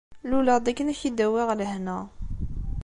Luleɣ-d 0.29 0.67
akken 0.71 0.91
ad 0.91 0.97
k-id-awiɣ 0.99 1.49
lehna. 1.59 1.99